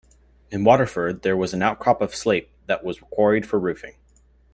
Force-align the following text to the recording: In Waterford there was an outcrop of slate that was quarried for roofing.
In 0.49 0.63
Waterford 0.63 1.21
there 1.21 1.37
was 1.37 1.53
an 1.53 1.61
outcrop 1.61 2.01
of 2.01 2.15
slate 2.15 2.49
that 2.65 2.83
was 2.83 2.99
quarried 2.99 3.45
for 3.45 3.59
roofing. 3.59 3.97